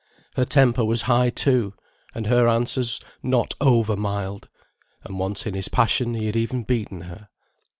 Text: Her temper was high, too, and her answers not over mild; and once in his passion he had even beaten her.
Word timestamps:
Her 0.35 0.45
temper 0.45 0.83
was 0.83 1.03
high, 1.03 1.29
too, 1.29 1.75
and 2.15 2.25
her 2.25 2.47
answers 2.47 2.99
not 3.21 3.53
over 3.61 3.95
mild; 3.95 4.49
and 5.03 5.19
once 5.19 5.45
in 5.45 5.53
his 5.53 5.67
passion 5.67 6.15
he 6.15 6.25
had 6.25 6.35
even 6.35 6.63
beaten 6.63 7.01
her. 7.01 7.29